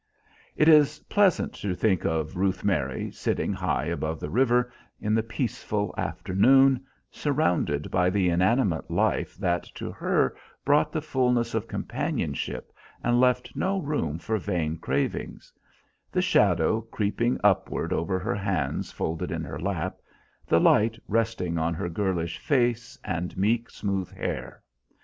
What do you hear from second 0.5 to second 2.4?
It is pleasant to think of